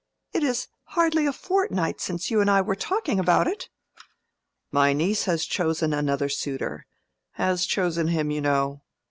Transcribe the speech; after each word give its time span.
"It 0.33 0.41
is 0.41 0.67
hardly 0.97 1.27
a 1.27 1.31
fortnight 1.31 2.01
since 2.01 2.31
you 2.31 2.41
and 2.41 2.49
I 2.49 2.59
were 2.61 2.75
talking 2.75 3.19
about 3.19 3.45
it." 3.45 3.69
"My 4.71 4.93
niece 4.93 5.25
has 5.25 5.45
chosen 5.45 5.93
another 5.93 6.27
suitor—has 6.27 7.67
chosen 7.67 8.07
him, 8.07 8.31
you 8.31 8.41
know. 8.41 8.81